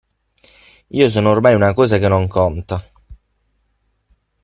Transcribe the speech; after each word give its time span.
Io 0.87 1.09
sono 1.11 1.29
ormai 1.29 1.53
una 1.53 1.75
cosa 1.75 1.99
che 1.99 2.07
non 2.07 2.25
conta. 2.27 2.83